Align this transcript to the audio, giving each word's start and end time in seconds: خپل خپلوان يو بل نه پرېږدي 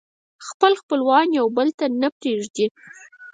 خپل 0.47 0.71
خپلوان 0.81 1.27
يو 1.39 1.45
بل 1.57 1.67
نه 2.01 2.09
پرېږدي 2.17 2.65